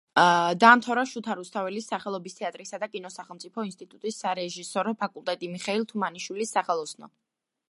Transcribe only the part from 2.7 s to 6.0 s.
და კინოს სახელმწიფო ინსტიტუტის სარეჟისორო ფაკულტეტი, მიხეილ